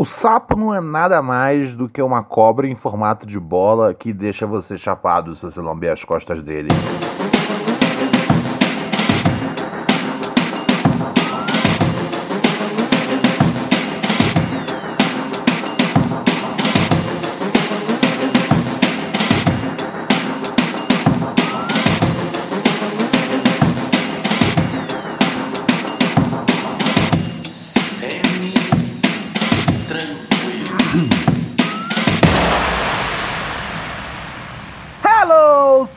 [0.00, 4.12] O sapo não é nada mais do que uma cobra em formato de bola que
[4.12, 6.68] deixa você chapado se você lamber as costas dele.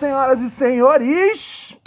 [0.01, 1.77] Senhoras e senhores!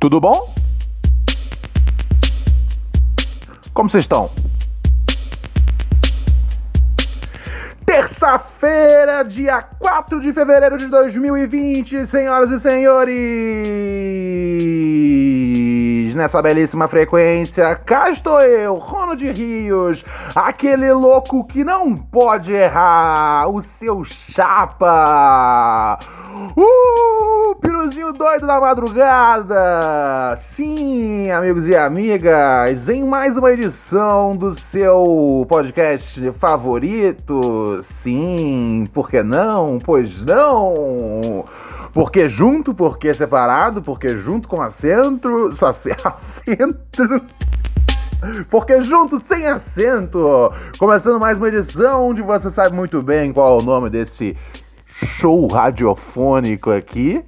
[0.00, 0.54] Tudo bom?
[3.74, 4.30] Como vocês estão?
[7.84, 14.51] Terça-feira, dia 4 de fevereiro de 2020, senhoras e senhores!
[16.14, 23.48] Nessa belíssima frequência, cá estou eu, Rono de Rios, aquele louco que não pode errar,
[23.48, 25.98] o seu chapa!
[26.56, 30.36] Uh, piruzinho doido da madrugada!
[30.38, 37.80] Sim, amigos e amigas, em mais uma edição do seu podcast favorito.
[37.82, 39.78] Sim, por que não?
[39.82, 41.44] Pois não!
[41.92, 45.50] Porque junto, porque separado, porque junto com acento,
[46.04, 47.26] acento.
[48.48, 50.52] Porque junto, sem acento.
[50.78, 54.36] Começando mais uma edição onde você sabe muito bem qual é o nome desse
[54.86, 57.22] show radiofônico aqui.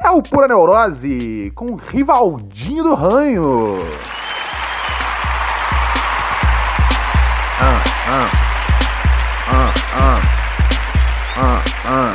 [0.00, 3.78] É o Pura Neurose com Rivaldinho do Ranho.
[7.60, 8.30] Ah, ah.
[9.48, 10.22] Ah, ah.
[11.34, 12.12] Ah,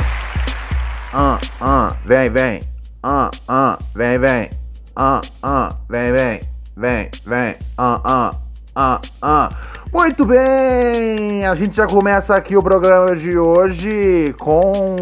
[1.12, 1.47] ah.
[1.60, 1.96] Ah.
[2.04, 2.60] Vem, vem.
[3.02, 3.78] Ah, ah.
[3.94, 4.50] Vem, vem.
[4.94, 5.76] Ah, ah.
[5.88, 6.40] Vem, vem.
[6.76, 7.54] Vem, vem.
[7.76, 8.30] Ah, ah.
[8.76, 9.50] Ah, ah.
[9.92, 11.44] Muito bem!
[11.46, 14.94] A gente já começa aqui o programa de hoje com.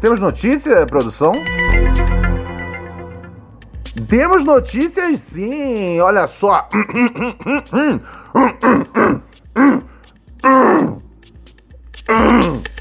[0.00, 1.34] Temos notícia, produção?
[4.08, 6.00] Temos notícias sim!
[6.00, 6.68] Olha só!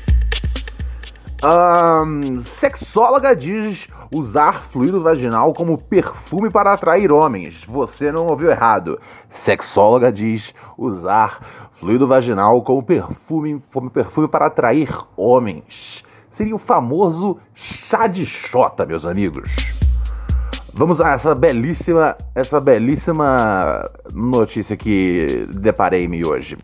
[1.44, 7.66] Um, sexóloga diz usar fluido vaginal como perfume para atrair homens.
[7.66, 8.98] Você não ouviu errado.
[9.30, 16.02] Sexóloga diz usar fluido vaginal como perfume, como perfume para atrair homens.
[16.32, 19.54] Seria o famoso chá de chota, meus amigos.
[20.74, 23.84] Vamos a essa belíssima, essa belíssima
[24.14, 26.58] notícia que deparei-me hoje.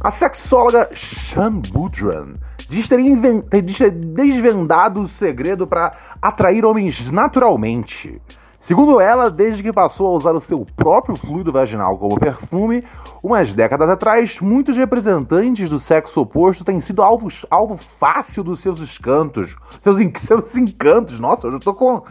[0.00, 2.34] A sexóloga Shan Boudran
[2.68, 5.92] diz ter, inven- ter desvendado o segredo para
[6.22, 8.20] atrair homens naturalmente.
[8.60, 12.84] Segundo ela, desde que passou a usar o seu próprio fluido vaginal como perfume,
[13.22, 18.80] umas décadas atrás, muitos representantes do sexo oposto têm sido alvos, alvo fácil dos seus
[18.80, 21.18] escantos, seus, seus encantos.
[21.18, 22.02] Nossa, hoje eu tô com,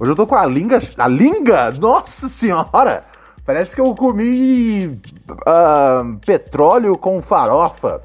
[0.00, 3.04] hoje eu tô com a língua, a língua, nossa senhora!
[3.46, 5.00] Parece que eu comi
[5.46, 8.02] ah, petróleo com farofa.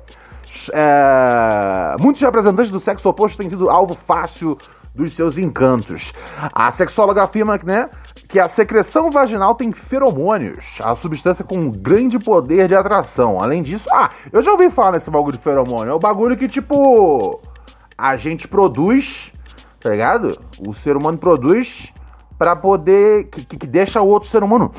[0.71, 4.55] É, muitos representantes do sexo oposto têm sido alvo fácil
[4.93, 6.13] dos seus encantos.
[6.53, 7.89] A sexóloga afirma né,
[8.27, 13.41] que a secreção vaginal tem feromônios, a substância com grande poder de atração.
[13.41, 15.91] Além disso, ah, eu já ouvi falar nesse bagulho de feromônio.
[15.91, 17.41] É o bagulho que, tipo,
[17.97, 19.31] a gente produz,
[19.79, 20.39] tá ligado?
[20.67, 21.91] O ser humano produz
[22.37, 23.25] pra poder.
[23.29, 24.71] que, que deixa o outro ser humano.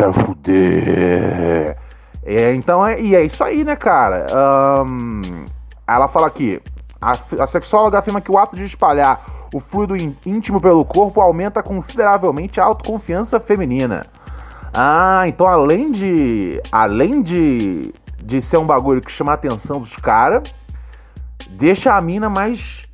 [0.00, 1.76] Quero fuder.
[2.24, 4.26] É, então, é, e é isso aí, né, cara?
[4.32, 5.20] Ahn,
[5.86, 6.58] ela fala aqui:
[6.98, 11.20] a, a sexóloga afirma que o ato de espalhar o fluido ín- íntimo pelo corpo
[11.20, 14.06] aumenta consideravelmente a autoconfiança feminina.
[14.72, 16.62] Ah, então além de.
[16.72, 17.92] Além de,
[18.22, 20.54] de ser um bagulho que chama a atenção dos caras,
[21.50, 22.84] deixa a mina mais.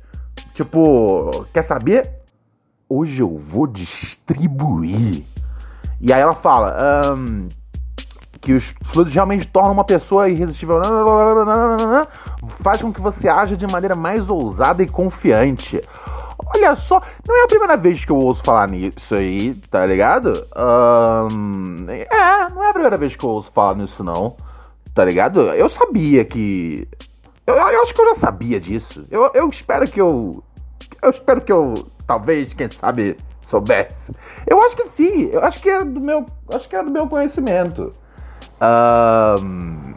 [0.53, 2.09] Tipo, quer saber?
[2.89, 5.23] Hoje eu vou distribuir.
[5.99, 7.47] E aí ela fala ahn,
[8.39, 10.81] que os fluidos realmente tornam uma pessoa irresistível.
[12.61, 15.81] Faz com que você haja de maneira mais ousada e confiante.
[16.53, 20.47] Olha só, não é a primeira vez que eu ouço falar nisso aí, tá ligado?
[20.55, 24.35] Um, é, não é a primeira vez que eu ouço falar nisso, não.
[24.93, 25.41] Tá ligado?
[25.41, 26.87] Eu sabia que.
[27.45, 29.05] Eu, eu acho que eu já sabia disso.
[29.09, 30.43] Eu, eu espero que eu.
[31.01, 31.73] Eu espero que eu.
[32.05, 33.17] Talvez, quem sabe,
[33.47, 34.11] soubesse.
[34.45, 35.29] Eu acho que sim.
[35.31, 36.25] Eu acho que era do meu.
[36.51, 37.91] Acho que era do meu conhecimento.
[38.61, 39.93] Um,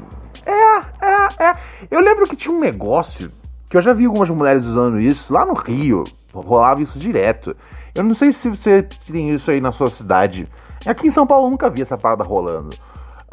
[0.46, 1.56] é, é, é.
[1.90, 3.30] Eu lembro que tinha um negócio
[3.68, 6.04] que eu já vi algumas mulheres usando isso lá no Rio.
[6.32, 7.56] Rolava isso direto.
[7.94, 10.48] Eu não sei se você tem isso aí na sua cidade.
[10.86, 12.70] Aqui em São Paulo eu nunca vi essa parada rolando.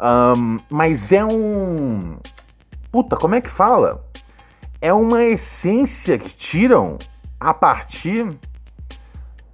[0.00, 2.18] Um, mas é um.
[2.90, 4.04] Puta, como é que fala?
[4.80, 6.98] É uma essência que tiram
[7.38, 8.36] a partir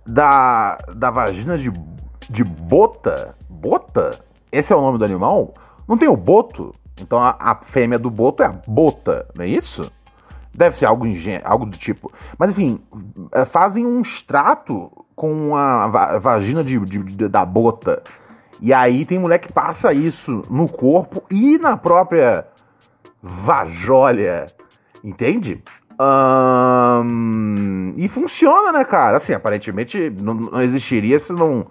[0.07, 1.71] da, da vagina de,
[2.29, 3.35] de bota.
[3.49, 4.19] Bota?
[4.51, 5.55] Esse é o nome do animal?
[5.89, 6.73] Não tem o boto?
[7.01, 9.91] Então a, a fêmea do boto é a bota, não é isso?
[10.53, 11.05] Deve ser algo,
[11.43, 12.13] algo do tipo.
[12.39, 12.81] Mas enfim,
[13.33, 18.03] é, fazem um extrato com a vagina de, de, de, da bota.
[18.61, 22.47] E aí tem mulher que passa isso no corpo e na própria
[23.21, 24.47] vajolha.
[25.03, 25.63] Entende?
[26.01, 29.17] Um, e funciona, né, cara?
[29.17, 31.67] Assim, aparentemente não, não existiria se não,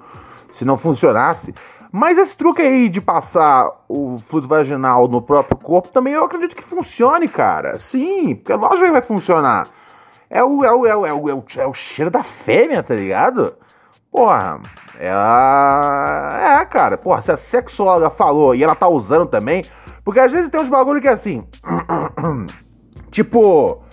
[0.52, 1.54] se não funcionasse.
[1.92, 6.56] Mas esse truque aí de passar o fluido vaginal no próprio corpo também eu acredito
[6.56, 7.80] que funcione, cara.
[7.80, 9.68] Sim, porque lógico que vai funcionar.
[10.30, 12.82] É o, é o, é o, é o, é o, é o cheiro da fêmea,
[12.82, 13.56] tá ligado?
[14.12, 14.60] Porra,
[15.00, 16.60] ela.
[16.62, 19.64] É, cara, porra, se a sexóloga falou e ela tá usando também.
[20.04, 21.44] Porque às vezes tem uns bagulho que é assim.
[23.12, 23.84] tipo.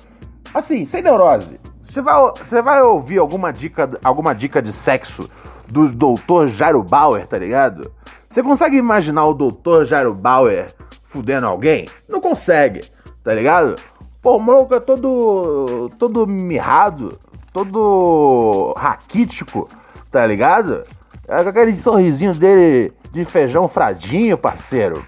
[0.52, 1.60] Assim, sem neurose.
[1.82, 5.28] Você vai, você vai ouvir alguma dica, alguma dica de sexo
[5.68, 7.92] do doutor Jairo Bauer, tá ligado?
[8.28, 10.72] Você consegue imaginar o doutor Jairo Bauer
[11.04, 11.88] fudendo alguém?
[12.08, 12.82] Não consegue,
[13.24, 13.76] tá ligado?
[14.22, 15.88] Pô, o maluco é todo.
[15.98, 17.18] todo mirrado,
[17.52, 19.68] todo raquítico,
[20.10, 20.84] tá ligado?
[21.26, 25.04] É com aquele sorrisinho dele de feijão fradinho, parceiro.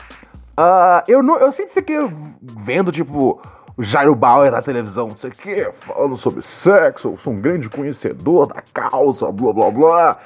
[0.58, 1.96] Uh, eu, não, eu sempre fiquei
[2.40, 3.40] vendo, tipo,
[3.82, 7.68] Jairo Bauer na televisão, não sei o que, falando sobre sexo, eu sou um grande
[7.68, 10.18] conhecedor da causa, blá blá blá.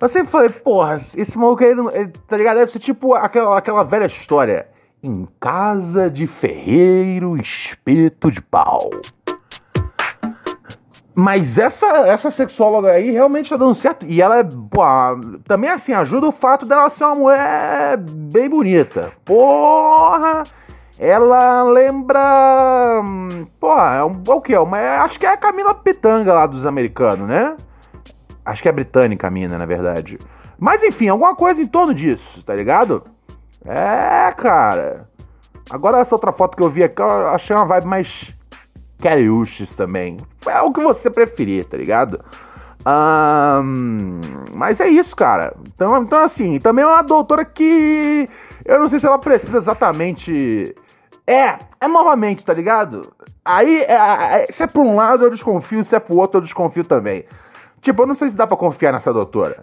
[0.00, 2.58] Eu sempre falei, porra, esse maluco aí, ele, tá ligado?
[2.58, 4.68] Deve ser tipo aquela, aquela velha história.
[5.02, 8.90] Em casa de ferreiro, espeto de pau.
[11.20, 14.06] Mas essa, essa sexóloga aí realmente tá dando certo.
[14.06, 14.44] E ela é.
[14.44, 14.82] Pô,
[15.44, 19.10] também assim, ajuda o fato dela ser uma mulher bem bonita.
[19.24, 20.44] Porra!
[20.98, 23.02] Ela lembra.
[23.60, 24.54] Porra, é, um, é o que?
[24.54, 27.56] Acho que é a Camila Pitanga lá dos americanos, né?
[28.44, 30.18] Acho que é britânica a mina, na verdade.
[30.58, 33.04] Mas enfim, alguma coisa em torno disso, tá ligado?
[33.64, 35.08] É, cara.
[35.70, 38.34] Agora essa outra foto que eu vi aqui, eu achei uma vibe mais
[39.00, 40.16] Cariúches também.
[40.46, 42.18] É o que você preferir, tá ligado?
[42.86, 44.20] Um,
[44.54, 45.54] mas é isso, cara.
[45.74, 48.28] Então, então, assim, também é uma doutora que
[48.64, 50.74] eu não sei se ela precisa exatamente.
[51.28, 53.02] É, é novamente, tá ligado?
[53.44, 56.42] Aí, é, é, se é por um lado eu desconfio, se é pro outro eu
[56.42, 57.26] desconfio também.
[57.82, 59.62] Tipo, eu não sei se dá pra confiar nessa doutora.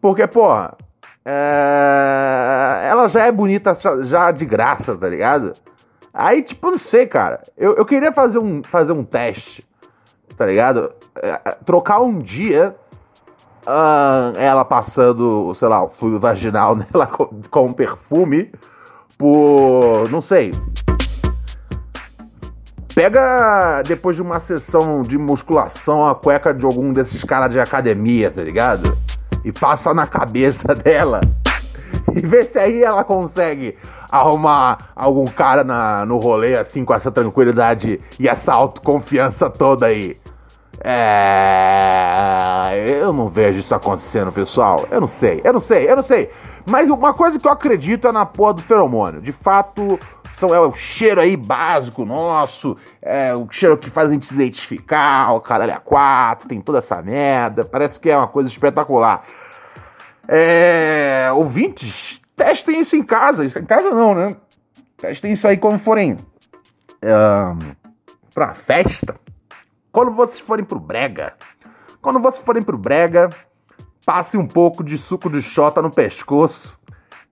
[0.00, 0.74] Porque, porra,
[1.22, 2.88] é...
[2.88, 5.52] ela já é bonita já de graça, tá ligado?
[6.14, 7.42] Aí, tipo, eu não sei, cara.
[7.58, 9.68] Eu, eu queria fazer um, fazer um teste,
[10.34, 10.94] tá ligado?
[11.16, 12.74] É, é trocar um dia
[13.66, 18.50] uh, ela passando, sei lá, o fluido vaginal nela com, com perfume
[19.18, 20.52] por, não sei,
[22.96, 28.30] Pega depois de uma sessão de musculação a cueca de algum desses caras de academia,
[28.30, 28.96] tá ligado?
[29.44, 31.20] E passa na cabeça dela.
[32.14, 33.76] E vê se aí ela consegue
[34.10, 40.16] arrumar algum cara na, no rolê assim com essa tranquilidade e essa autoconfiança toda aí.
[40.82, 42.66] É.
[43.00, 44.86] Eu não vejo isso acontecendo, pessoal.
[44.90, 46.30] Eu não sei, eu não sei, eu não sei.
[46.68, 49.20] Mas uma coisa que eu acredito é na porra do feromônio.
[49.20, 49.98] De fato,
[50.36, 54.34] são, é o cheiro aí básico nosso, é o cheiro que faz a gente se
[54.34, 59.22] identificar, o caralho a quatro, tem toda essa merda, parece que é uma coisa espetacular.
[60.28, 64.36] É, ouvintes, testem isso em casa, em casa não, né?
[64.96, 66.16] Testem isso aí quando forem
[67.02, 67.58] um,
[68.34, 69.14] pra festa,
[69.96, 71.32] quando vocês forem pro brega,
[72.02, 73.30] quando vocês forem pro brega,
[74.04, 76.78] passe um pouco de suco de xota no pescoço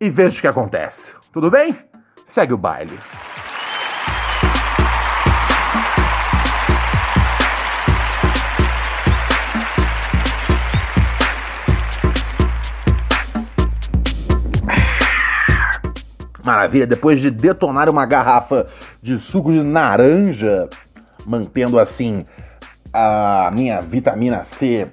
[0.01, 1.13] e veja o que acontece.
[1.31, 1.79] Tudo bem?
[2.27, 2.99] Segue o baile.
[16.43, 18.69] Maravilha, depois de detonar uma garrafa
[19.03, 20.71] de suco de laranja,
[21.27, 22.25] mantendo assim
[22.95, 24.87] a minha vitamina C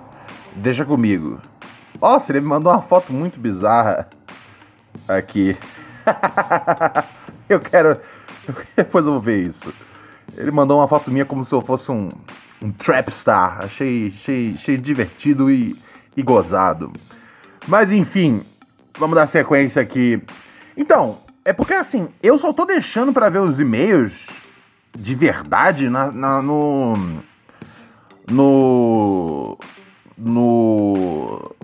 [0.54, 1.40] Deixa comigo.
[2.00, 4.08] Nossa, ele me mandou uma foto muito bizarra
[5.08, 5.56] aqui.
[7.48, 7.98] eu quero.
[8.76, 9.74] Depois eu vou ver isso.
[10.36, 12.08] Ele mandou uma foto minha como se eu fosse um,
[12.62, 13.64] um trap star.
[13.64, 15.76] Achei, achei, achei divertido e,
[16.16, 16.92] e gozado.
[17.66, 18.42] Mas enfim,
[18.96, 20.22] vamos dar sequência aqui.
[20.76, 24.26] Então, é porque assim, eu só tô deixando para ver os e-mails
[24.96, 26.94] de verdade na, na, no.
[28.30, 29.58] No.
[30.16, 31.56] No.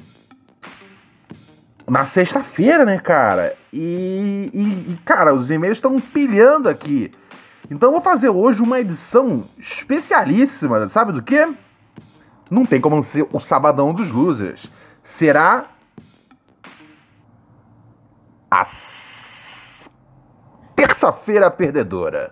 [1.88, 3.56] Na sexta-feira, né, cara?
[3.72, 7.12] E, e, e cara, os e-mails estão pilhando aqui.
[7.70, 11.46] Então eu vou fazer hoje uma edição especialíssima, sabe do que?
[12.50, 14.66] Não tem como ser o sabadão dos losers.
[15.04, 15.66] Será
[18.50, 18.64] a
[20.76, 22.30] terça-feira perdedora.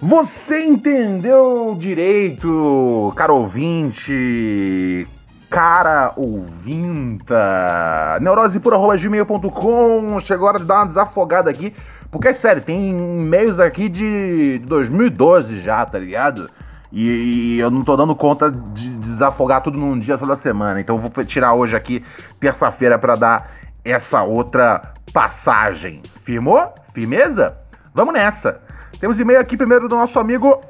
[0.00, 5.08] Você entendeu direito, caro ouvinte,
[5.48, 8.18] cara ouvinta.
[8.20, 11.74] Neurosepura.gmail.com Chegou a hora de dar uma desafogada aqui.
[12.10, 16.50] Porque é sério, tem e-mails aqui de 2012 já, tá ligado?
[16.94, 20.80] E, e, eu não tô dando conta de desafogar tudo num dia toda semana.
[20.80, 22.04] Então vou tirar hoje aqui,
[22.38, 23.50] terça-feira, para dar
[23.84, 26.02] essa outra passagem.
[26.24, 26.74] Firmou?
[26.92, 27.56] Firmeza?
[27.94, 28.60] Vamos nessa!
[29.00, 30.60] Temos e-mail aqui primeiro do nosso amigo.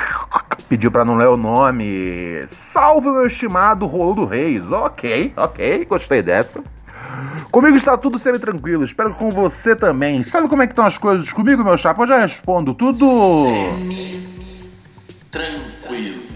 [0.68, 2.46] Pediu para não ler o nome.
[2.48, 4.70] Salve, meu estimado Rolo Reis.
[4.70, 6.62] Ok, ok, gostei dessa.
[7.50, 10.22] Comigo está tudo sempre tranquilo, espero que com você também.
[10.22, 12.02] Sabe como é que estão as coisas comigo, meu chapa?
[12.02, 13.06] Eu já respondo tudo.
[15.28, 16.29] Semi-tranquilo.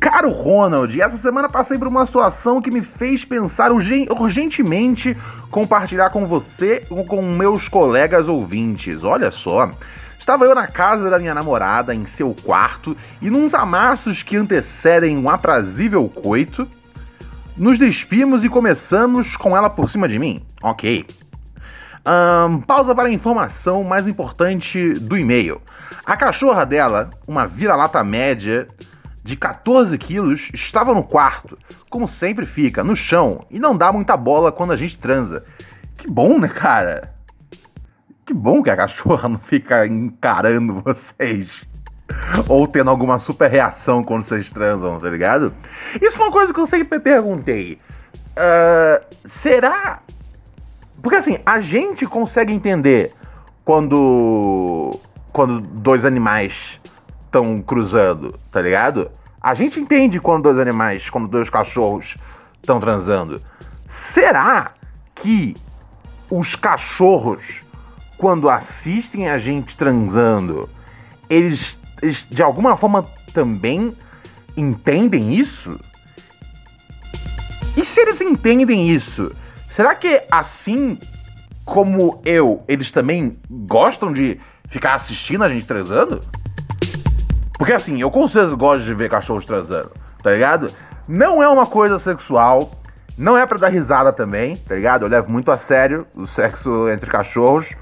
[0.00, 5.16] Caro Ronald, essa semana passei por uma situação que me fez pensar urgentemente
[5.50, 9.02] compartilhar com você ou com meus colegas ouvintes.
[9.02, 9.70] Olha só.
[10.18, 15.16] Estava eu na casa da minha namorada, em seu quarto, e nos amassos que antecedem
[15.16, 16.68] um aprazível coito,
[17.56, 20.44] nos despimos e começamos com ela por cima de mim.
[20.62, 21.06] Ok.
[22.06, 25.60] Um, pausa para a informação mais importante do e-mail.
[26.04, 28.66] A cachorra dela, uma vira-lata média
[29.28, 31.58] de 14 quilos, estava no quarto,
[31.90, 35.44] como sempre fica, no chão, e não dá muita bola quando a gente transa.
[35.98, 37.12] Que bom, né, cara?
[38.24, 41.68] Que bom que a cachorra não fica encarando vocês.
[42.48, 45.52] Ou tendo alguma super reação quando vocês transam, tá ligado?
[46.00, 47.78] Isso foi uma coisa que eu sempre perguntei.
[48.32, 50.00] Uh, será.
[51.02, 53.12] Porque assim, a gente consegue entender
[53.62, 54.98] quando.
[55.32, 56.80] Quando dois animais
[57.38, 59.10] estão cruzando, tá ligado?
[59.40, 62.16] A gente entende quando dois animais, quando dois cachorros
[62.60, 63.40] estão transando.
[63.88, 64.72] Será
[65.14, 65.56] que
[66.30, 67.62] os cachorros
[68.16, 70.68] quando assistem a gente transando,
[71.30, 73.94] eles, eles de alguma forma também
[74.56, 75.78] entendem isso?
[77.76, 79.32] E se eles entendem isso,
[79.76, 80.98] será que assim
[81.64, 86.20] como eu, eles também gostam de ficar assistindo a gente transando?
[87.58, 89.90] Porque assim, eu com certeza gosto de ver cachorros transando,
[90.22, 90.72] tá ligado?
[91.08, 92.70] Não é uma coisa sexual,
[93.18, 95.04] não é para dar risada também, tá ligado?
[95.04, 97.74] Eu levo muito a sério o sexo entre cachorros.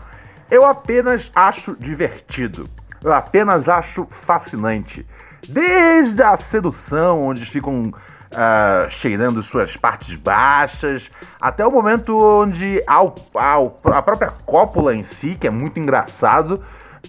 [0.50, 2.68] Eu apenas acho divertido.
[3.04, 5.06] Eu apenas acho fascinante.
[5.46, 13.90] Desde a sedução, onde ficam uh, cheirando suas partes baixas, até o momento onde o,
[13.90, 16.64] a própria cópula em si, que é muito engraçado.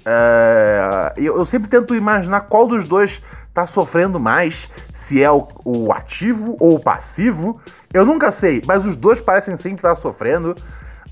[0.06, 5.92] Uh, eu, sempre tento imaginar qual dos dois está sofrendo mais, se é o, o,
[5.92, 7.60] ativo ou o passivo.
[7.94, 10.56] Eu nunca sei, mas os dois parecem sempre estar sofrendo.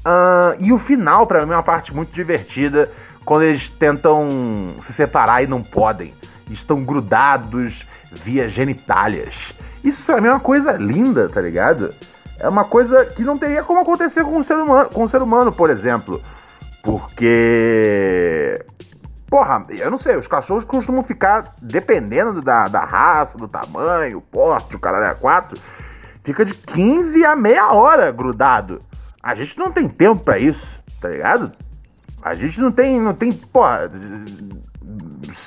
[0.05, 2.91] Uh, e o final, para mim, é uma parte muito divertida
[3.25, 6.13] quando eles tentam se separar e não podem.
[6.49, 9.53] Estão grudados via genitálias.
[9.83, 11.93] Isso pra mim é uma coisa linda, tá ligado?
[12.39, 15.21] É uma coisa que não teria como acontecer com um ser humano, com um ser
[15.21, 16.21] humano por exemplo.
[16.83, 18.14] Porque.
[19.35, 24.77] Porra, eu não sei, os cachorros costumam ficar, dependendo da, da raça, do tamanho, porte,
[24.77, 25.59] o caralho é quatro,
[26.23, 28.81] fica de 15 a meia hora grudado.
[29.21, 31.51] A gente não tem tempo para isso, tá ligado?
[32.23, 33.91] A gente não tem, não tem, porra,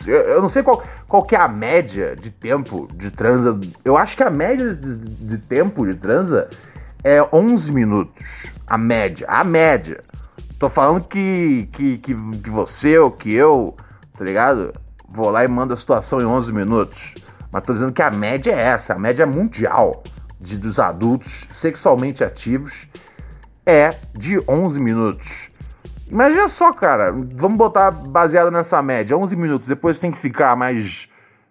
[0.07, 3.59] eu não sei qual, qual que é a média de tempo de transa.
[3.83, 6.50] Eu acho que a média de, de tempo de transa
[7.02, 8.23] é 11 minutos.
[8.66, 10.02] A média, a média.
[10.59, 13.77] Tô falando que, que, que, que você ou que eu,
[14.17, 14.75] tá ligado?
[15.09, 17.15] Vou lá e mando a situação em 11 minutos.
[17.53, 20.03] Mas tô dizendo que a média é essa, a média mundial
[20.41, 22.88] de, dos adultos sexualmente ativos
[23.65, 25.49] é de 11 minutos.
[26.11, 31.09] Imagina só, cara, vamos botar baseado nessa média, 11 minutos, depois tem que ficar mais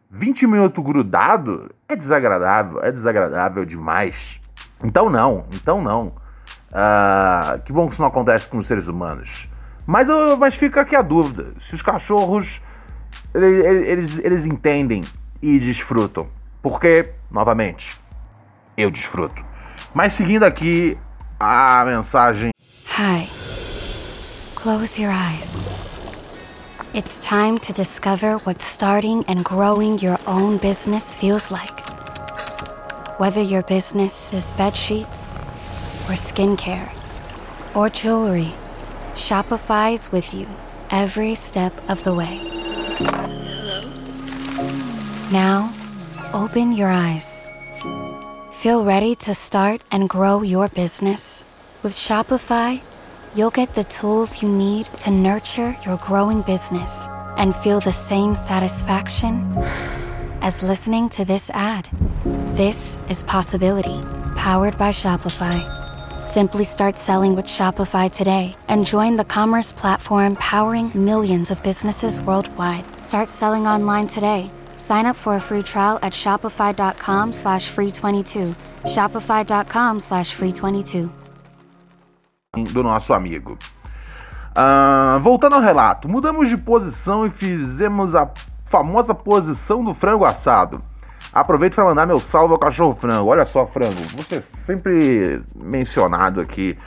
[0.09, 4.41] 20 minutos grudado, é desagradável, é desagradável demais.
[4.83, 6.13] Então não, então não.
[6.77, 9.49] Uh, que bom que isso não acontece com os seres humanos.
[9.87, 10.07] Mas,
[10.37, 12.61] mas fica aqui a dúvida: se os cachorros
[13.33, 15.01] eles, eles, eles entendem
[15.41, 16.27] e desfrutam.
[16.61, 17.99] Porque, novamente,
[18.77, 19.43] eu desfruto.
[19.91, 20.95] Mas seguindo aqui
[21.39, 22.51] a mensagem.
[22.99, 23.27] Hi.
[24.55, 25.61] Close your eyes.
[26.93, 31.73] It's time to discover what starting and growing your own business feels like.
[33.19, 35.39] Whether your business is bed sheets
[36.07, 36.89] or skincare
[37.75, 38.53] or jewelry,
[39.13, 40.47] Shopify's with you
[40.89, 42.39] every step of the way.
[42.97, 43.81] Hello?
[45.31, 45.73] Now,
[46.33, 47.43] open your eyes.
[48.51, 51.43] Feel ready to start and grow your business?
[51.83, 52.81] With Shopify,
[53.35, 58.33] you'll get the tools you need to nurture your growing business and feel the same
[58.33, 59.53] satisfaction
[60.41, 61.89] as listening to this ad.
[62.55, 64.01] This is Possibility,
[64.35, 65.86] powered by Shopify.
[66.19, 72.19] Simply start selling with Shopify today and join the commerce platform powering millions of businesses
[72.21, 72.99] worldwide.
[72.99, 74.49] Start selling online today.
[74.77, 78.55] Sign up for a free trial at shopify.com slash free 22.
[78.83, 81.09] Shopify.com slash free 22.
[82.73, 83.57] Do nosso amigo.
[84.55, 88.27] Uh, voltando ao relato, mudamos de posição e fizemos a
[88.65, 90.81] famosa posição do frango assado.
[91.33, 93.29] Aproveito para mandar meu salve ao cachorro frango.
[93.29, 96.77] Olha só, frango, você é sempre mencionado aqui.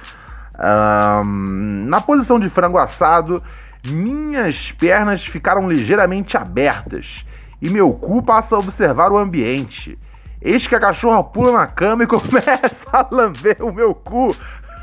[0.58, 3.42] Um, na posição de frango assado,
[3.86, 7.24] minhas pernas ficaram ligeiramente abertas
[7.62, 9.98] e meu cu passa a observar o ambiente.
[10.42, 14.34] Eis que a cachorra pula na cama e começa a lamber o meu cu.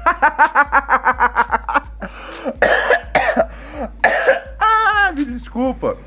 [4.60, 5.97] ah, me desculpa.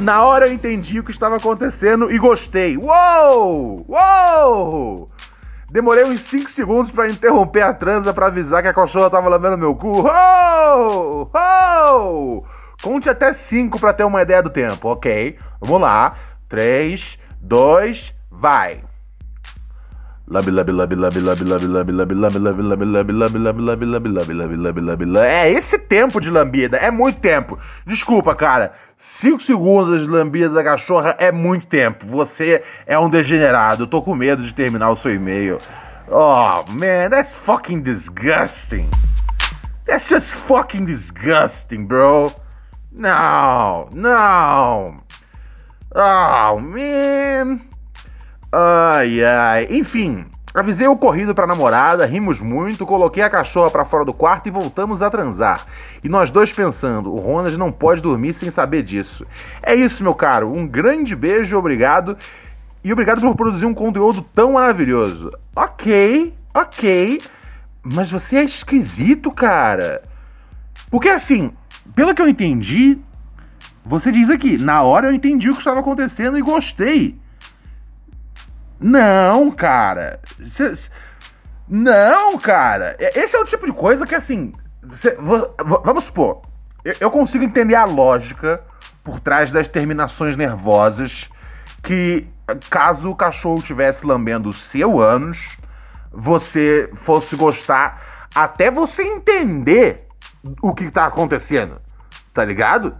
[0.00, 2.76] Na hora eu entendi o que estava acontecendo e gostei.
[2.76, 3.84] Uou!
[3.88, 5.08] Uou!
[5.70, 9.58] Demorei uns 5 segundos para interromper a transa para avisar que a cachorra estava lambendo
[9.58, 10.02] meu cu.
[10.02, 11.30] Uou!
[11.34, 12.46] Uou!
[12.82, 15.38] Conte até 5 para ter uma ideia do tempo, ok?
[15.60, 16.16] Vamos lá.
[16.48, 18.82] 3, 2, vai!
[25.26, 27.58] É esse tempo de lambida, é muito tempo.
[27.86, 28.72] Desculpa, cara.
[29.20, 32.06] 5 segundos de lambida da cachorra é muito tempo.
[32.06, 33.84] Você é um degenerado.
[33.84, 35.58] Eu tô com medo de terminar o seu e-mail.
[36.08, 38.88] Oh, man, that's fucking disgusting.
[39.86, 42.32] That's just fucking disgusting, bro.
[42.92, 45.02] No, no.
[45.94, 47.60] Oh, man.
[48.52, 49.68] Ai, ai.
[49.70, 54.46] Enfim, avisei o corrido pra namorada, rimos muito, coloquei a cachorra para fora do quarto
[54.46, 55.66] e voltamos a transar.
[56.02, 59.26] E nós dois pensando, o Ronald não pode dormir sem saber disso.
[59.62, 60.52] É isso, meu caro.
[60.52, 62.16] Um grande beijo, obrigado.
[62.84, 65.30] E obrigado por produzir um conteúdo tão maravilhoso.
[65.56, 67.20] Ok, ok.
[67.82, 70.02] Mas você é esquisito, cara.
[70.90, 71.50] Porque assim,
[71.94, 72.98] pelo que eu entendi,
[73.84, 77.18] você diz aqui, na hora eu entendi o que estava acontecendo e gostei.
[78.80, 80.20] Não, cara.
[81.68, 82.96] Não, cara.
[82.98, 84.52] Esse é o tipo de coisa que, assim.
[84.92, 86.42] Cê, vamos supor.
[87.00, 88.62] Eu consigo entender a lógica
[89.02, 91.30] por trás das terminações nervosas
[91.82, 92.26] que,
[92.68, 95.56] caso o cachorro estivesse lambendo o seu ânus,
[96.12, 100.06] você fosse gostar até você entender
[100.60, 101.80] o que tá acontecendo.
[102.32, 102.94] Tá ligado?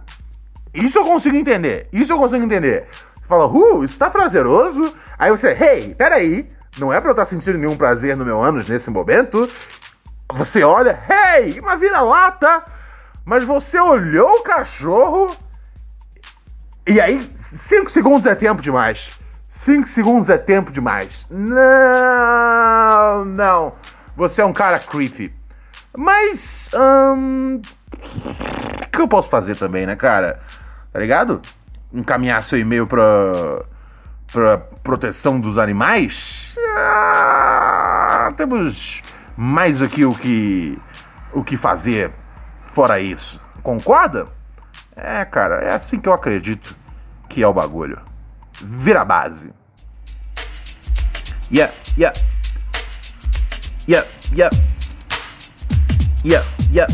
[0.73, 1.87] Isso eu consigo entender.
[1.91, 2.87] Isso eu consigo entender.
[3.27, 4.95] Fala, uh, isso tá prazeroso.
[5.17, 8.41] Aí você, hey, peraí, não é pra eu estar tá sentindo nenhum prazer no meu
[8.41, 9.49] ânus nesse momento.
[10.33, 12.63] Você olha, hey, uma vira-lata.
[13.25, 15.35] Mas você olhou o cachorro.
[16.87, 17.19] E aí,
[17.53, 19.19] 5 segundos é tempo demais.
[19.49, 21.25] 5 segundos é tempo demais.
[21.29, 23.71] Não, não.
[24.15, 25.33] Você é um cara creepy.
[25.97, 26.39] Mas,
[26.75, 27.61] hum,
[28.83, 30.39] o que eu posso fazer também, né, cara?
[30.95, 31.41] tá ligado?
[31.95, 33.63] Encaminhar seu e-mail pra,
[34.31, 36.53] pra proteção dos animais.
[36.77, 39.01] Ah, temos
[39.37, 40.77] mais aqui o que,
[41.33, 42.11] o que fazer
[42.67, 43.41] fora isso.
[43.63, 44.27] Concorda?
[44.95, 46.77] É, cara, é assim que eu acredito
[47.29, 47.99] que é o bagulho.
[48.61, 49.51] Vira base.
[51.51, 52.17] Yeah, yeah.
[53.87, 54.49] Yeah, yeah.
[56.23, 56.87] Yeah, yeah.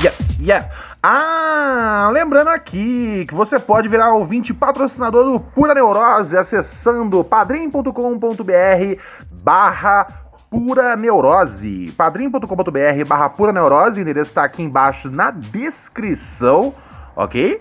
[0.00, 0.77] Yeah, yeah.
[1.10, 9.00] Ah, lembrando aqui que você pode virar ouvinte patrocinador do Pura Neurose acessando padrim.com.br
[9.42, 10.06] barra
[10.50, 11.94] Pura Neurose.
[11.96, 16.74] padrim.com.br barra Pura Neurose, o endereço está aqui embaixo na descrição,
[17.16, 17.58] ok?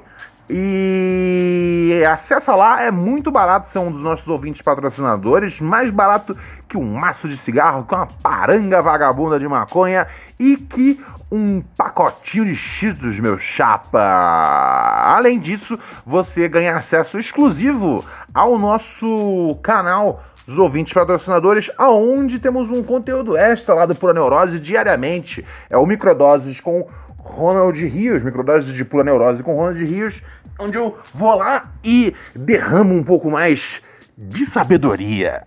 [0.50, 6.38] E acessa lá, é muito barato ser um dos nossos ouvintes patrocinadores, mais barato
[6.78, 10.08] que um maço de cigarro, com uma paranga vagabunda de maconha
[10.40, 14.00] e que um pacotinho de cheetos, meu chapa.
[14.00, 22.84] Além disso, você ganha acesso exclusivo ao nosso canal dos ouvintes patrocinadores, aonde temos um
[22.84, 25.44] conteúdo extra lá do Pura Neurose diariamente.
[25.70, 26.88] É o Microdoses com
[27.18, 30.22] Ronald Rios, Microdoses de Pura Neurose com Ronald Rios,
[30.60, 33.82] onde eu vou lá e derramo um pouco mais
[34.18, 35.44] de sabedoria,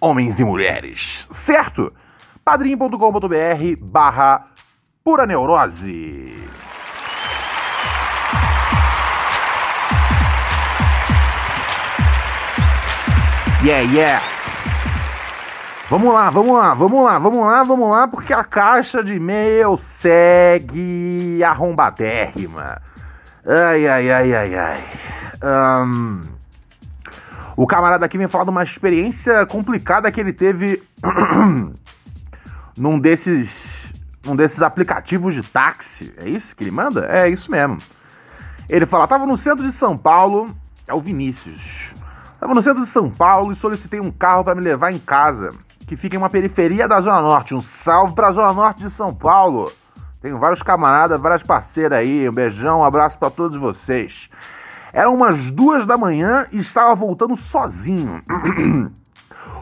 [0.00, 1.92] homens e mulheres, certo?
[2.44, 4.46] padrim.com.br barra
[5.04, 6.36] Pura Neurose.
[13.62, 14.22] Yeah, yeah.
[15.90, 19.76] Vamos lá, vamos lá, vamos lá, vamos lá, vamos lá, porque a caixa de e-mail
[19.76, 22.80] segue arrombadérrima.
[23.46, 24.84] Ai, ai, ai, ai, ai.
[25.42, 26.20] Um,
[27.56, 30.82] o camarada aqui vem falar de uma experiência complicada que ele teve
[32.76, 33.50] num desses,
[34.24, 36.14] num desses aplicativos de táxi.
[36.16, 37.06] É isso que ele manda?
[37.06, 37.78] É isso mesmo.
[38.68, 40.54] Ele fala: tava no centro de São Paulo,
[40.86, 41.60] é o Vinícius.
[42.38, 45.50] Tava no centro de São Paulo e solicitei um carro para me levar em casa,
[45.86, 47.54] que fica em uma periferia da Zona Norte.
[47.54, 49.70] Um salve pra Zona Norte de São Paulo.
[50.22, 52.28] Tenho vários camaradas, várias parceiras aí.
[52.28, 54.30] Um beijão, um abraço para todos vocês.
[54.92, 58.22] Eram umas duas da manhã e estava voltando sozinho.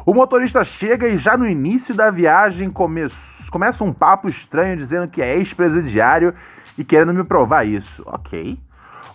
[0.06, 3.08] o motorista chega e já no início da viagem come...
[3.50, 6.34] começa um papo estranho dizendo que é ex-presidiário
[6.76, 8.02] e querendo me provar isso.
[8.06, 8.58] Ok.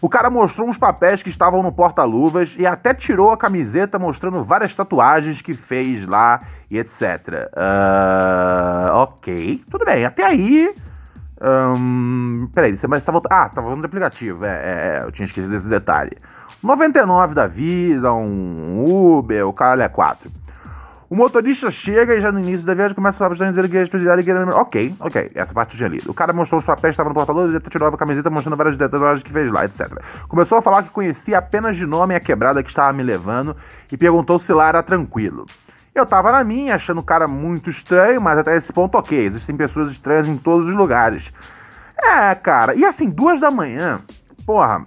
[0.03, 4.43] O cara mostrou uns papéis que estavam no porta-luvas e até tirou a camiseta mostrando
[4.43, 7.49] várias tatuagens que fez lá e etc.
[7.55, 10.03] Uh, ok, tudo bem.
[10.03, 10.75] Até aí.
[11.43, 13.21] Um, peraí, você mas tava.
[13.29, 14.45] Ah, tava falando do aplicativo.
[14.45, 16.17] É, é, é, eu tinha esquecido desse detalhe.
[16.63, 18.85] 99 da vida, um
[19.17, 20.31] Uber, o caralho é 4.
[21.09, 24.55] O motorista chega e já no início da viagem começa a falar dizer que é.
[24.55, 26.09] Ok, ok, essa parte eu tinha lido.
[26.09, 28.77] O cara mostrou os papéis que estavam no portador, e tirou a camiseta mostrando várias
[28.77, 29.91] detalhes que fez lá, etc.
[30.27, 33.55] Começou a falar que conhecia apenas de nome a quebrada que estava me levando
[33.91, 35.45] e perguntou se lá era tranquilo.
[35.93, 39.55] Eu tava na minha, achando o cara muito estranho, mas até esse ponto, ok, existem
[39.55, 41.31] pessoas estranhas em todos os lugares.
[41.97, 44.01] É, cara, e assim, duas da manhã,
[44.45, 44.85] porra,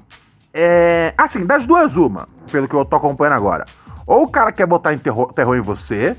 [0.53, 1.15] é.
[1.17, 3.65] Assim, das duas, uma, pelo que eu tô acompanhando agora.
[4.07, 6.17] Ou o cara quer botar em terror, terror em você,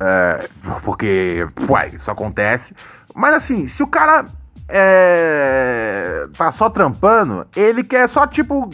[0.00, 0.48] é,
[0.82, 2.74] porque, uai, isso acontece.
[3.14, 4.24] Mas assim, se o cara
[4.68, 8.70] é, tá só trampando, ele quer só, tipo,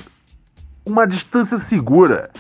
[0.85, 2.31] uma distância segura.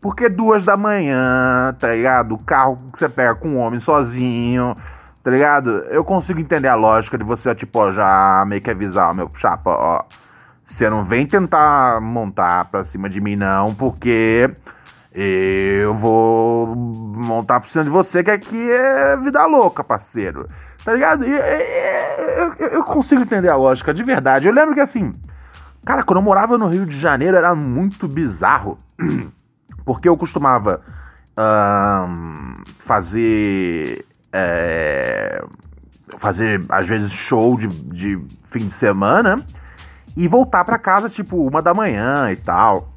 [0.00, 2.34] Porque duas da manhã, tá ligado?
[2.34, 4.76] O carro que você pega com um homem sozinho,
[5.24, 5.70] tá ligado?
[5.90, 10.04] Eu consigo entender a lógica de você, tipo, já meio que avisar, meu chapa, ó.
[10.64, 14.50] Você não vem tentar montar pra cima de mim, não, porque
[15.12, 20.46] eu vou montar por cima de você, que aqui é vida louca, parceiro.
[20.84, 21.24] Tá ligado?
[21.26, 24.46] E, eu, eu, eu, consigo entender a lógica, de verdade.
[24.46, 25.12] Eu lembro que assim,
[25.84, 28.78] cara, quando eu morava no Rio de Janeiro era muito bizarro.
[29.88, 30.82] Porque eu costumava
[32.80, 34.04] fazer.
[34.30, 35.42] É,
[36.18, 39.42] fazer, às vezes, show de, de fim de semana
[40.14, 42.90] e voltar para casa, tipo, uma da manhã e tal.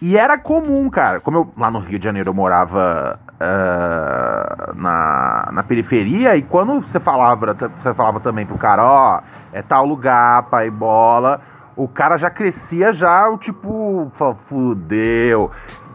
[0.00, 1.20] E era comum, cara.
[1.20, 6.80] Como eu lá no Rio de Janeiro eu morava uh, na, na periferia, e quando
[6.80, 9.20] você falava, você falava também pro cara, ó,
[9.52, 11.42] é tal lugar, pai bola,
[11.76, 14.10] o cara já crescia já, o tipo,
[14.46, 15.50] fudeu.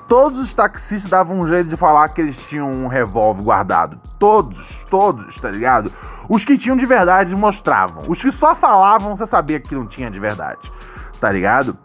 [0.07, 3.99] Todos os taxistas davam um jeito de falar que eles tinham um revólver guardado.
[4.19, 5.91] Todos, todos, tá ligado?
[6.29, 8.03] Os que tinham de verdade mostravam.
[8.07, 10.71] Os que só falavam, você sabia que não tinha de verdade,
[11.19, 11.77] tá ligado?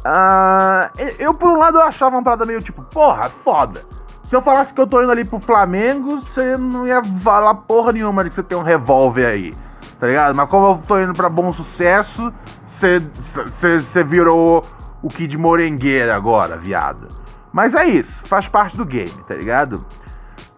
[0.00, 3.80] Uh, eu, por um lado, eu achava uma parada meio tipo, porra, foda.
[4.24, 7.92] Se eu falasse que eu tô indo ali pro Flamengo, você não ia falar porra
[7.92, 9.54] nenhuma de que você tem um revólver aí,
[10.00, 10.34] tá ligado?
[10.34, 12.32] Mas como eu tô indo pra bom sucesso,
[12.66, 14.62] você virou
[15.02, 17.21] o Kid Morengueira agora, viado.
[17.52, 19.84] Mas é isso, faz parte do game, tá ligado?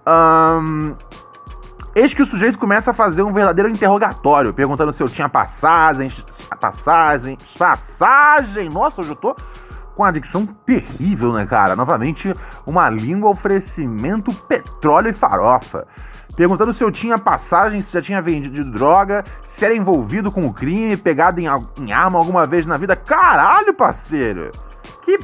[0.07, 0.95] Um,
[1.95, 6.25] Eis que o sujeito começa a fazer um verdadeiro interrogatório, perguntando se eu tinha passagens,
[6.61, 8.69] passagens, passagem.
[8.69, 9.37] Nossa, hoje eu tô
[9.95, 11.77] com a dicção terrível, né, cara?
[11.77, 12.33] Novamente,
[12.67, 15.87] uma língua oferecimento petróleo e farofa.
[16.35, 20.53] Perguntando se eu tinha passagem, se já tinha vendido droga, se era envolvido com o
[20.53, 21.47] crime, pegado em,
[21.81, 22.97] em arma alguma vez na vida.
[22.97, 24.51] Caralho, parceiro!
[25.05, 25.17] Que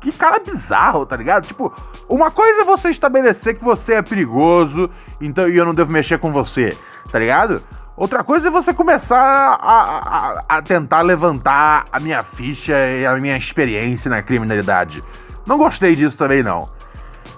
[0.00, 1.46] que cara bizarro, tá ligado?
[1.46, 1.72] Tipo,
[2.08, 4.88] uma coisa é você estabelecer que você é perigoso,
[5.20, 6.70] então eu não devo mexer com você,
[7.10, 7.60] tá ligado?
[7.96, 9.18] Outra coisa é você começar
[9.60, 15.02] a, a, a, tentar levantar a minha ficha e a minha experiência na criminalidade.
[15.44, 16.68] Não gostei disso também, não.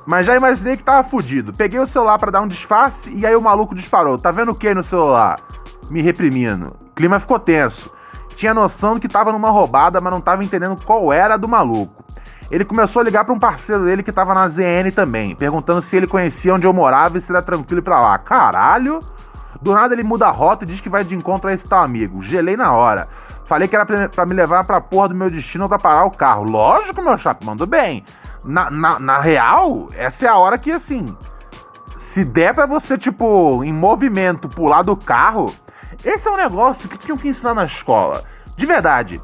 [0.04, 1.54] Mas já imaginei que tava fudido.
[1.54, 4.18] Peguei o celular para dar um disfarce e aí o maluco disparou.
[4.18, 5.40] Tá vendo o que no celular?
[5.88, 6.76] Me reprimindo.
[6.90, 7.90] O clima ficou tenso.
[8.36, 12.04] Tinha noção de que tava numa roubada, mas não tava entendendo qual era do maluco.
[12.50, 15.96] Ele começou a ligar para um parceiro dele que tava na ZN também, perguntando se
[15.96, 18.18] ele conhecia onde eu morava e se era tranquilo pra lá.
[18.18, 19.00] Caralho!
[19.62, 21.84] Do nada ele muda a rota e diz que vai de encontro a esse tal
[21.84, 22.22] amigo.
[22.22, 23.08] Gelei na hora.
[23.44, 26.44] Falei que era pra, me levar pra porra do meu destino pra parar o carro.
[26.44, 28.04] Lógico, meu chato, mandou bem.
[28.44, 31.04] Na, na, na real, essa é a hora que, assim,
[31.98, 35.46] se der pra você, tipo, em movimento, pular do carro,
[36.04, 38.22] esse é um negócio que tinham que ensinar na escola.
[38.56, 39.20] De verdade.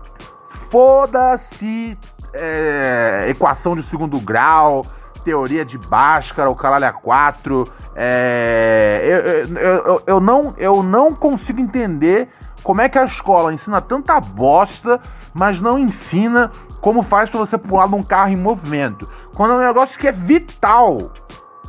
[0.70, 1.96] Foda-se
[2.38, 4.84] é, equação de segundo grau,
[5.24, 7.64] teoria de Bhaskara, o caralho a 4.
[7.94, 12.28] É, eu, eu, eu, eu, não, eu não consigo entender
[12.62, 15.00] como é que a escola ensina tanta bosta,
[15.34, 19.08] mas não ensina como faz para você pular num carro em movimento.
[19.34, 20.96] Quando é um negócio que é vital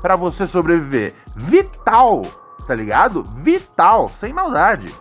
[0.01, 1.13] para você sobreviver.
[1.35, 2.21] Vital,
[2.65, 3.23] tá ligado?
[3.37, 4.93] Vital, sem maldade.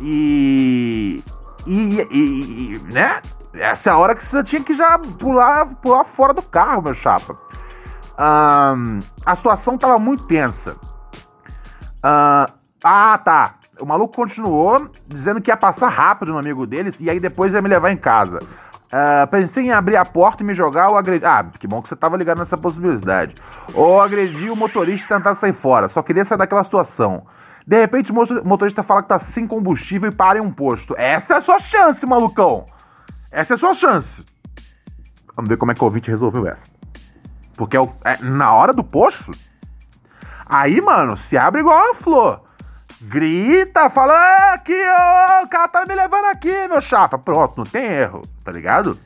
[0.00, 1.22] E.
[1.66, 3.20] E, e, e, né?
[3.58, 6.94] Essa é a hora que você tinha que já pular, pular fora do carro, meu
[6.94, 7.36] chapa.
[8.18, 10.72] Um, a situação tava muito tensa.
[10.72, 12.52] Uh,
[12.84, 13.54] ah, tá.
[13.80, 17.60] O maluco continuou dizendo que ia passar rápido no amigo dele e aí depois ia
[17.60, 18.40] me levar em casa.
[18.86, 21.28] Uh, pensei em abrir a porta e me jogar ou agredir.
[21.28, 23.34] Ah, que bom que você tava ligado nessa possibilidade.
[23.74, 25.88] Ou agredir o motorista e tentar sair fora.
[25.88, 27.26] Só queria sair daquela situação.
[27.66, 28.14] De repente o
[28.44, 30.94] motorista fala que tá sem combustível e para em um posto.
[30.96, 32.64] Essa é a sua chance, malucão!
[33.30, 34.24] Essa é a sua chance.
[35.34, 36.64] Vamos ver como é que o ouvinte resolveu essa.
[37.56, 39.32] Porque é, o, é na hora do posto,
[40.46, 42.42] aí, mano, se abre igual uma flor.
[43.02, 47.18] Grita, fala, é, aqui, ó, o cara tá me levando aqui, meu chapa.
[47.18, 48.98] Pronto, não tem erro, tá ligado?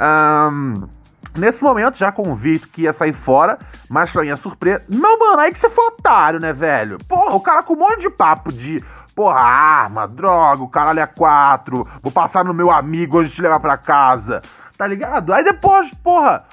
[0.00, 0.88] Um,
[1.36, 4.84] nesse momento, já convicto que ia sair fora, mas pra minha surpresa.
[4.88, 6.98] Não, mano, aí que você foi otário, né, velho?
[7.08, 8.82] Porra, o cara com um monte de papo de
[9.14, 11.86] Porra, arma, droga, o caralho é quatro.
[12.02, 14.40] Vou passar no meu amigo de te levar pra casa.
[14.78, 15.34] Tá ligado?
[15.34, 16.44] Aí depois, porra.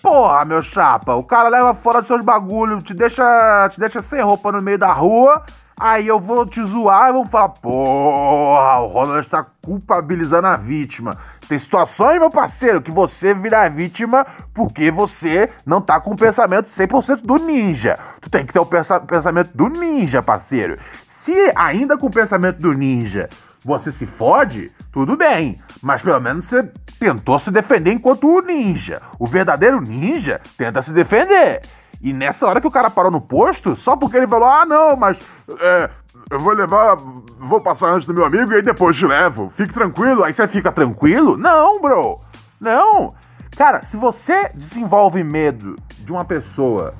[0.00, 4.20] Porra, meu chapa, o cara leva fora dos seus bagulhos, te deixa, te deixa sem
[4.20, 5.44] roupa no meio da rua.
[5.78, 11.18] Aí eu vou te zoar e vão falar: Porra, o Ronald está culpabilizando a vítima.
[11.52, 16.70] Tem situações, meu parceiro, que você vira vítima porque você não tá com o pensamento
[16.70, 17.98] 100% do ninja.
[18.22, 20.78] Tu tem que ter o pensamento do ninja, parceiro.
[21.06, 23.28] Se ainda com o pensamento do ninja
[23.62, 25.58] você se fode, tudo bem.
[25.82, 29.02] Mas pelo menos você tentou se defender enquanto o ninja.
[29.18, 31.60] O verdadeiro ninja tenta se defender.
[32.02, 34.96] E nessa hora que o cara parou no posto, só porque ele falou: ah, não,
[34.96, 35.20] mas
[35.60, 35.88] é,
[36.30, 39.52] eu vou levar, vou passar antes do meu amigo e aí depois te levo.
[39.56, 40.24] Fique tranquilo.
[40.24, 41.36] Aí você fica tranquilo?
[41.36, 42.18] Não, bro.
[42.60, 43.14] Não.
[43.56, 46.92] Cara, se você desenvolve medo de uma pessoa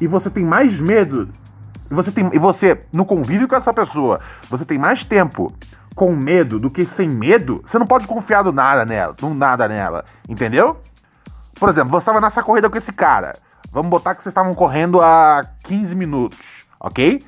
[0.00, 1.28] e você tem mais medo
[1.90, 5.52] e você, tem, e você, no convívio com essa pessoa, você tem mais tempo
[5.94, 9.66] com medo do que sem medo, você não pode confiar do nada nela, do nada
[9.66, 10.78] nela, entendeu?
[11.58, 13.36] Por exemplo, você estava nessa corrida com esse cara.
[13.72, 16.38] Vamos botar que vocês estavam correndo há 15 minutos,
[16.80, 17.22] ok?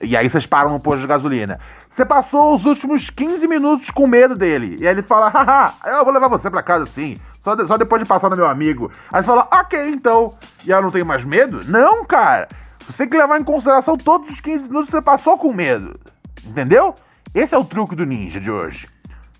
[0.00, 1.60] E aí vocês param no posto de gasolina.
[1.90, 4.76] Você passou os últimos 15 minutos com medo dele.
[4.80, 7.16] E aí ele fala, haha, eu vou levar você pra casa sim.
[7.44, 8.90] Só, de, só depois de passar no meu amigo.
[9.12, 10.34] Aí você fala, ok, então.
[10.64, 11.60] E eu não tenho mais medo?
[11.68, 12.48] Não, cara.
[12.86, 16.00] Você tem que levar em consideração todos os 15 minutos que você passou com medo.
[16.44, 16.94] Entendeu?
[17.34, 18.88] Esse é o truque do ninja de hoje.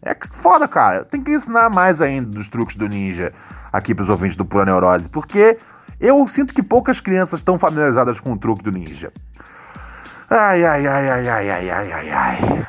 [0.03, 1.05] É foda, cara.
[1.05, 3.33] Tem que ensinar mais ainda dos truques do ninja
[3.73, 5.59] aqui pros ouvintes do Pura Neurose, porque
[6.03, 9.13] eu sinto que poucas crianças estão familiarizadas com o truque do ninja.
[10.29, 12.67] Ai, ai, ai, ai, ai, ai, ai, ai, ai.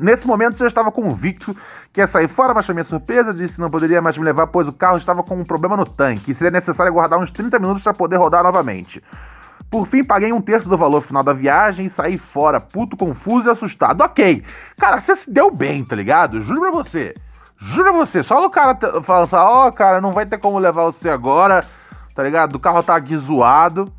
[0.00, 1.54] Nesse momento já estava convicto
[1.92, 4.66] que ia sair fora, mas minha surpresa disse que não poderia mais me levar, pois
[4.66, 7.82] o carro estava com um problema no tanque e seria necessário guardar uns 30 minutos
[7.82, 9.02] para poder rodar novamente.
[9.70, 13.48] Por fim, paguei um terço do valor final da viagem e saí fora, puto, confuso
[13.48, 14.02] e assustado.
[14.02, 14.44] Ok.
[14.78, 16.42] Cara, você se deu bem, tá ligado?
[16.42, 17.14] Juro pra você.
[17.56, 18.22] Juro pra você.
[18.22, 21.64] Só o cara falando assim, ó, oh, cara, não vai ter como levar você agora,
[22.14, 22.54] tá ligado?
[22.54, 23.92] O carro tá aqui zoado.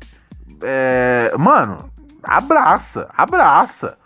[0.62, 1.32] É...
[1.38, 1.90] Mano,
[2.22, 3.98] abraça, abraça.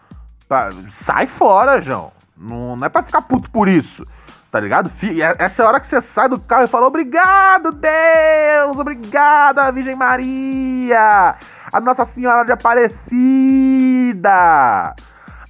[0.88, 2.12] Sai fora, João.
[2.36, 4.06] Não, não é pra ficar puto por isso.
[4.50, 4.90] Tá ligado?
[5.02, 8.78] É, essa é a hora que você sai do carro e fala: Obrigado, Deus!
[8.78, 11.34] Obrigado, Virgem Maria!
[11.70, 13.04] A Nossa Senhora de Aparecida!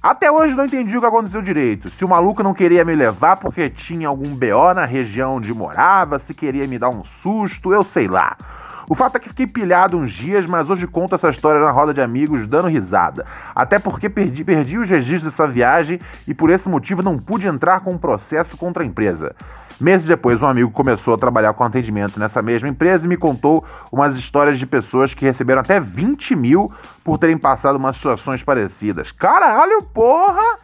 [0.01, 1.89] Até hoje não entendi o que aconteceu direito.
[1.89, 6.17] Se o maluco não queria me levar porque tinha algum BO na região onde morava,
[6.17, 8.37] se queria me dar um susto, eu sei lá.
[8.89, 11.93] O fato é que fiquei pilhado uns dias, mas hoje conto essa história na roda
[11.93, 13.25] de amigos, dando risada.
[13.53, 17.81] Até porque perdi, perdi os registros dessa viagem e por esse motivo não pude entrar
[17.81, 19.35] com um processo contra a empresa.
[19.79, 23.65] Meses depois, um amigo começou a trabalhar com atendimento nessa mesma empresa e me contou
[23.91, 26.71] umas histórias de pessoas que receberam até 20 mil
[27.03, 29.11] por terem passado umas situações parecidas.
[29.11, 30.57] Caralho, porra!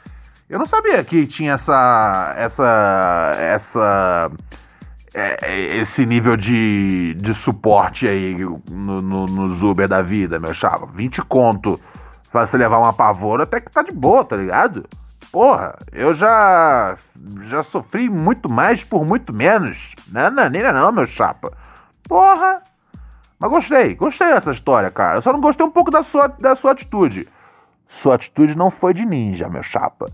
[0.49, 2.34] Eu não sabia que tinha essa.
[2.38, 3.36] essa.
[3.39, 4.32] essa
[5.13, 8.36] é, é, esse nível de, de suporte aí
[8.69, 10.86] no, no, nos Uber da vida, meu chapa.
[10.88, 11.80] 20 conto
[12.30, 14.86] pra você levar uma pavora até que tá de boa, tá ligado?
[15.36, 16.95] Porra, eu já
[17.41, 19.93] já sofri muito mais por muito menos.
[20.08, 21.52] Não, nem não, meu chapa.
[22.04, 22.62] Porra.
[23.38, 25.17] Mas gostei, gostei dessa história, cara.
[25.17, 27.28] Eu só não gostei um pouco da sua, da sua atitude.
[27.89, 30.10] Sua atitude não foi de ninja, meu chapa.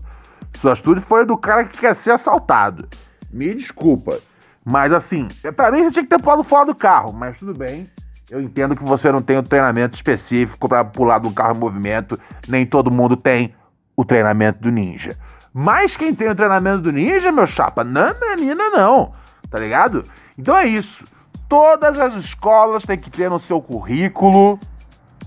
[0.54, 2.88] Sua atitude foi do cara que quer ser assaltado.
[3.32, 4.18] Me desculpa.
[4.64, 7.86] Mas assim, pra mim você tinha que ter pulado fora do carro, mas tudo bem.
[8.28, 12.18] Eu entendo que você não tem o treinamento específico para pular do carro em movimento.
[12.48, 13.54] Nem todo mundo tem
[14.02, 15.16] o treinamento do ninja.
[15.52, 19.10] Mas quem tem o treinamento do ninja, meu chapa, não menina não.
[19.50, 20.04] Tá ligado?
[20.38, 21.04] Então é isso.
[21.48, 24.58] Todas as escolas têm que ter no seu currículo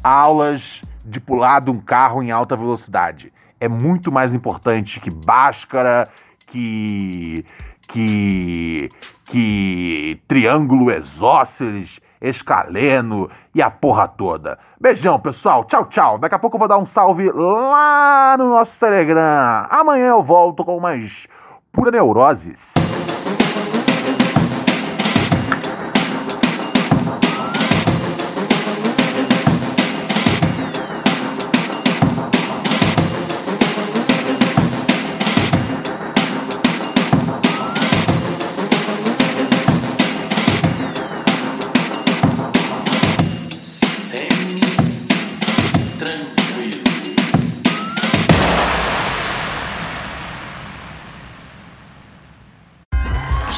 [0.03, 3.31] aulas de pular de um carro em alta velocidade.
[3.59, 6.09] É muito mais importante que Bhaskara,
[6.47, 7.45] que
[7.88, 8.89] que
[9.25, 14.58] que triângulo exósceles, escaleno e a porra toda.
[14.80, 15.63] Beijão, pessoal.
[15.65, 16.17] Tchau, tchau.
[16.17, 19.67] Daqui a pouco eu vou dar um salve lá no nosso Telegram.
[19.69, 21.28] Amanhã eu volto com mais
[21.71, 22.73] pura neuroses.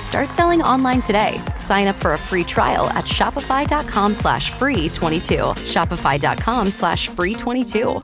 [0.00, 1.40] Start selling online today.
[1.58, 5.36] Sign up for a free trial at shopify.com slash free 22.
[5.74, 8.02] Shopify.com slash free 22.